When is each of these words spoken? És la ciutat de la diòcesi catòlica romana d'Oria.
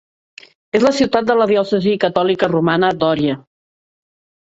És 0.79 0.85
la 0.85 0.91
ciutat 1.01 1.27
de 1.27 1.35
la 1.43 1.47
diòcesi 1.53 1.95
catòlica 2.07 2.53
romana 2.57 2.93
d'Oria. 3.05 3.41